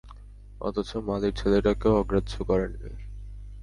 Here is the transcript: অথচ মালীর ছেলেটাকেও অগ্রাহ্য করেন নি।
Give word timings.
অথচ 0.61 0.89
মালীর 1.07 1.33
ছেলেটাকেও 1.33 1.93
অগ্রাহ্য 2.01 2.33
করেন 2.49 2.71
নি। 2.73 2.91